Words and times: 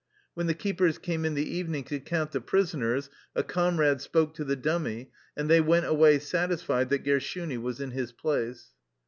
When 0.33 0.47
the 0.47 0.55
keepers 0.55 0.97
came 0.97 1.25
in 1.25 1.35
the 1.35 1.47
evening 1.47 1.83
to 1.83 1.99
count 1.99 2.31
the 2.31 2.41
prisoners 2.41 3.11
a 3.35 3.43
comrade 3.43 4.01
spoke 4.01 4.33
to 4.33 4.43
the 4.43 4.55
dummy, 4.55 5.11
and 5.37 5.47
they 5.47 5.61
went 5.61 5.85
away 5.85 6.17
satisfied 6.17 6.89
that 6.89 7.03
Gershuni 7.03 7.59
was 7.61 7.79
in 7.79 7.91
his 7.91 8.11
place. 8.11 8.71